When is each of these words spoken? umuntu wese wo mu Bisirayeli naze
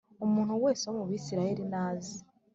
umuntu 0.25 0.53
wese 0.63 0.83
wo 0.85 0.93
mu 0.99 1.05
Bisirayeli 1.09 1.63
naze 1.73 2.15